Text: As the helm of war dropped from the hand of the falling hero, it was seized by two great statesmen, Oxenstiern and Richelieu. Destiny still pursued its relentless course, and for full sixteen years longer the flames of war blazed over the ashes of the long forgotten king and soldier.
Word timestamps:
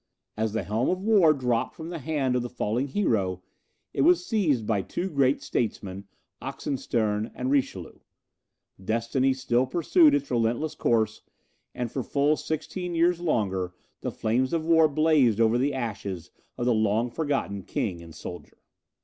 As 0.35 0.53
the 0.53 0.63
helm 0.63 0.89
of 0.89 0.97
war 0.99 1.31
dropped 1.31 1.75
from 1.75 1.89
the 1.89 1.99
hand 1.99 2.35
of 2.35 2.41
the 2.41 2.49
falling 2.49 2.87
hero, 2.87 3.43
it 3.93 4.01
was 4.01 4.25
seized 4.25 4.65
by 4.65 4.81
two 4.81 5.11
great 5.11 5.43
statesmen, 5.43 6.05
Oxenstiern 6.41 7.29
and 7.35 7.51
Richelieu. 7.51 7.99
Destiny 8.83 9.31
still 9.31 9.67
pursued 9.67 10.15
its 10.15 10.31
relentless 10.31 10.73
course, 10.73 11.21
and 11.75 11.91
for 11.91 12.01
full 12.01 12.35
sixteen 12.35 12.95
years 12.95 13.19
longer 13.19 13.75
the 13.99 14.09
flames 14.09 14.53
of 14.53 14.65
war 14.65 14.87
blazed 14.87 15.39
over 15.39 15.59
the 15.59 15.75
ashes 15.75 16.31
of 16.57 16.65
the 16.65 16.73
long 16.73 17.11
forgotten 17.11 17.61
king 17.61 18.01
and 18.01 18.15
soldier. 18.15 18.57